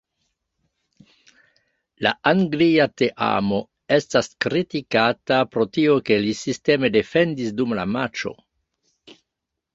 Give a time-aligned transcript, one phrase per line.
[2.05, 3.59] La Anglia teamo
[3.99, 8.35] estas kritikata pro tio, ke li sisteme defendis dum la matĉo.